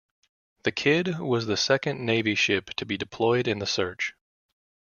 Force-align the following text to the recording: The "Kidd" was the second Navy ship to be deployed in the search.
The 0.63 0.71
"Kidd" 0.71 1.19
was 1.19 1.45
the 1.45 1.55
second 1.55 2.03
Navy 2.03 2.33
ship 2.33 2.71
to 2.77 2.87
be 2.87 2.97
deployed 2.97 3.47
in 3.47 3.59
the 3.59 3.67
search. 3.67 4.15